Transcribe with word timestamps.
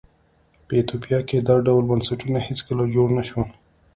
په 0.65 0.71
ایتوپیا 0.77 1.19
کې 1.27 1.37
دا 1.47 1.55
ډول 1.67 1.83
بنسټونه 1.91 2.39
هېڅکله 2.47 2.83
جوړ 2.95 3.07
نه 3.17 3.23
شول. 3.29 3.49